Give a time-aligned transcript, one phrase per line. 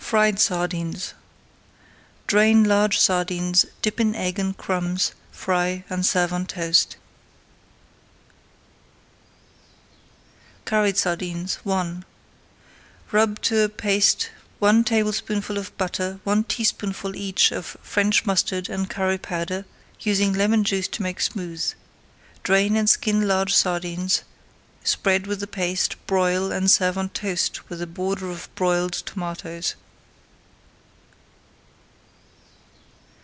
[0.00, 1.14] FRIED SARDINES
[2.26, 6.96] Drain large sardines, dip in egg and crumbs, fry, and serve on toast.
[10.64, 12.02] CURRIED SARDINES I
[13.12, 18.90] Rub to a paste one tablespoonful of butter, one teaspoonful each of French mustard and
[18.90, 19.64] curry powder,
[20.00, 21.72] using lemon juice to make smooth.
[22.42, 24.22] Drain and skin large sardines,
[24.82, 29.76] spread with the paste, broil, and serve on toast with a border of broiled tomatoes.